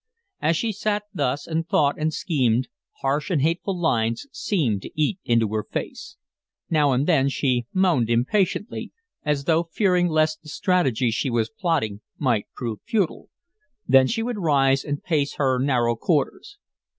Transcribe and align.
As 0.41 0.57
she 0.57 0.71
sat 0.71 1.03
thus, 1.13 1.45
and 1.45 1.69
thought, 1.69 1.99
and 1.99 2.11
schemed, 2.11 2.69
harsh 3.01 3.29
and 3.29 3.43
hateful 3.43 3.79
lines 3.79 4.25
seemed 4.31 4.81
to 4.81 4.89
eat 4.99 5.19
into 5.25 5.47
her 5.53 5.63
face. 5.63 6.17
Now 6.71 6.91
and 6.91 7.05
then 7.05 7.29
she 7.29 7.67
moaned 7.71 8.09
impatiently, 8.09 8.91
as 9.23 9.43
though 9.43 9.61
fearing 9.71 10.07
lest 10.07 10.41
the 10.41 10.49
strategy 10.49 11.11
she 11.11 11.29
was 11.29 11.51
plotting 11.51 12.01
might 12.17 12.47
prove 12.55 12.79
futile; 12.83 13.29
then 13.87 14.07
she 14.07 14.23
would 14.23 14.39
rise 14.39 14.83
and 14.83 15.03
pace 15.03 15.35
her 15.35 15.59
narrow 15.59 15.95
quarters. 15.95 16.57